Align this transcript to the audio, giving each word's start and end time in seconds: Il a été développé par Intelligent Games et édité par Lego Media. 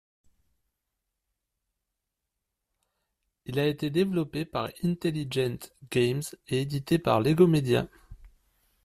Il 3.45 3.59
a 3.59 3.67
été 3.67 3.91
développé 3.91 4.45
par 4.45 4.69
Intelligent 4.83 5.59
Games 5.91 6.23
et 6.47 6.61
édité 6.63 6.97
par 6.97 7.21
Lego 7.21 7.45
Media. 7.45 7.87